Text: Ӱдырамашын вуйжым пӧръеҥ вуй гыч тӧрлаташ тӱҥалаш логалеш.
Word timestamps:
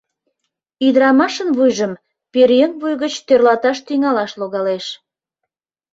Ӱдырамашын 0.87 1.49
вуйжым 1.57 1.93
пӧръеҥ 2.31 2.71
вуй 2.81 2.93
гыч 3.03 3.13
тӧрлаташ 3.27 3.77
тӱҥалаш 3.87 4.31
логалеш. 4.39 4.85